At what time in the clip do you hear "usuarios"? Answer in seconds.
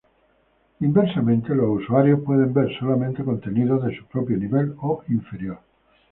1.83-2.21